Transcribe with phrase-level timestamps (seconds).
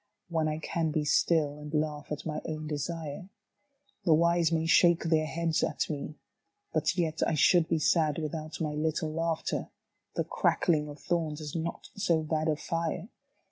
[0.29, 3.29] When I can be still and laugh at my own desire?
[4.03, 6.15] The wise may shake their heads at me,
[6.73, 9.69] but yet I should be sad without my little laughter.
[10.15, 13.09] The crackling of thorns is not so bad a fire.